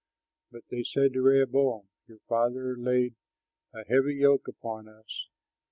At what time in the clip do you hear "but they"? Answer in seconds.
0.51-0.81